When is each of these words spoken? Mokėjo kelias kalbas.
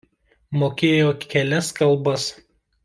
Mokėjo 0.61 1.13
kelias 1.35 1.73
kalbas. 1.81 2.29